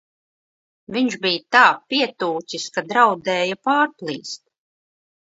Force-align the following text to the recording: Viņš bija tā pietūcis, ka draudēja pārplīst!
Viņš 0.93 1.17
bija 1.25 1.41
tā 1.55 1.65
pietūcis, 1.93 2.65
ka 2.77 2.83
draudēja 2.93 3.59
pārplīst! 3.69 4.41